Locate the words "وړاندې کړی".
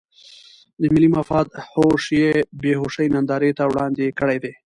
3.71-4.37